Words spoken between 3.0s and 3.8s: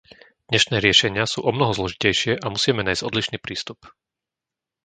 odlišný prístup.